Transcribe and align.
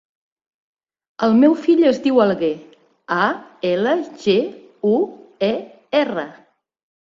El 1.27 1.35
meu 1.43 1.53
fill 1.65 1.85
es 1.89 1.99
diu 2.05 2.17
Alguer: 2.25 2.49
a, 3.19 3.27
ela, 3.73 3.95
ge, 4.25 4.37
u, 4.95 4.97
e, 5.53 5.53
erra. 6.05 6.29